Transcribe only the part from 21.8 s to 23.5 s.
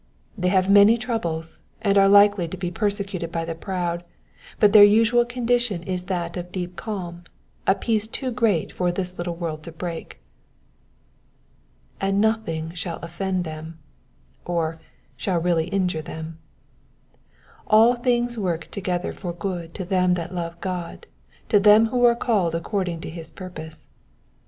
who are the called according to his